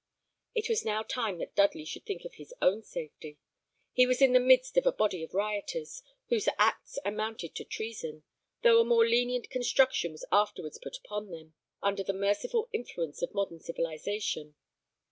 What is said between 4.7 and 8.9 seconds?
of a body of rioters, whose acts amounted to treason, though a